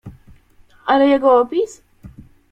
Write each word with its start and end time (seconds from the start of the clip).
"Ale 0.85 1.07
jego 1.07 1.31
opis?" 1.41 1.81